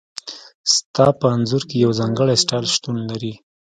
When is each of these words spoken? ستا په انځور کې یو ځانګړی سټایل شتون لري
ستا 0.73 1.05
په 1.19 1.25
انځور 1.35 1.63
کې 1.69 1.77
یو 1.85 1.91
ځانګړی 1.99 2.35
سټایل 2.43 2.65
شتون 2.75 2.97
لري 3.09 3.33